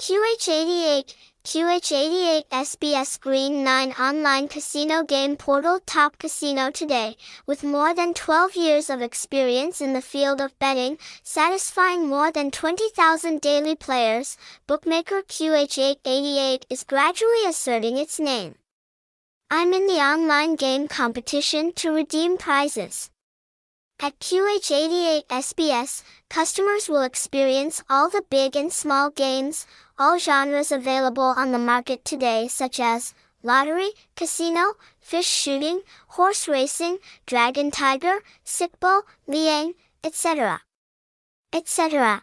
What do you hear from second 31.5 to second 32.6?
the market today